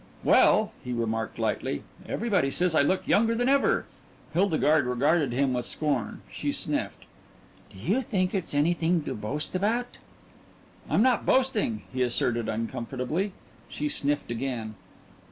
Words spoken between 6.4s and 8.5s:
sniffed. "Do you think